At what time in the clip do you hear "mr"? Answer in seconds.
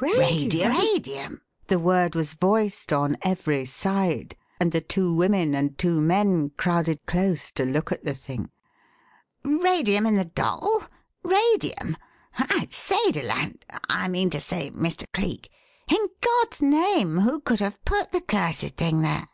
14.70-15.06